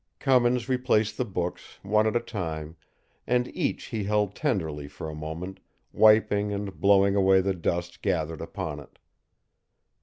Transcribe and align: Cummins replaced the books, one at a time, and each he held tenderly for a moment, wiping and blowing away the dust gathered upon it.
Cummins 0.17 0.67
replaced 0.67 1.17
the 1.19 1.25
books, 1.25 1.77
one 1.83 2.07
at 2.07 2.15
a 2.15 2.19
time, 2.19 2.75
and 3.27 3.55
each 3.55 3.83
he 3.83 4.05
held 4.05 4.33
tenderly 4.33 4.87
for 4.87 5.07
a 5.07 5.13
moment, 5.13 5.59
wiping 5.93 6.51
and 6.51 6.79
blowing 6.81 7.15
away 7.15 7.39
the 7.39 7.53
dust 7.53 8.01
gathered 8.01 8.41
upon 8.41 8.79
it. 8.79 8.97